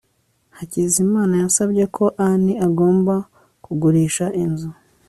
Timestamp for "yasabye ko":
1.43-2.05